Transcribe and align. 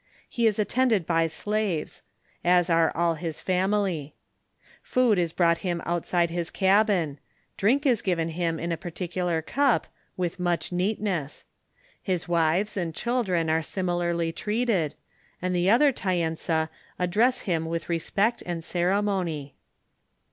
He 0.27 0.47
is 0.47 0.57
attended 0.57 1.05
by 1.05 1.27
slaves^ 1.27 2.01
as 2.43 2.71
are 2.71 2.91
all 2.97 3.13
his 3.13 3.39
family. 3.39 4.15
Food 4.81 5.19
is 5.19 5.31
brought 5.31 5.59
him 5.59 5.79
outside 5.85 6.31
his 6.31 6.49
cabin; 6.49 7.19
drink 7.55 7.85
is 7.85 8.01
given 8.01 8.29
him 8.29 8.57
in 8.59 8.71
a 8.71 8.77
particular 8.77 9.43
cup, 9.43 9.85
with 10.17 10.39
much 10.39 10.71
neatness. 10.71 11.45
His 12.01 12.27
wives 12.27 12.75
and 12.77 12.95
children 12.95 13.47
are 13.47 13.61
similarly 13.61 14.31
treated, 14.31 14.95
and 15.39 15.55
the 15.55 15.69
other 15.69 15.91
Taensa 15.93 16.69
address 16.97 17.41
him 17.41 17.67
with 17.67 17.87
respect 17.87 18.41
and 18.43 18.63
ceremony. 18.63 19.53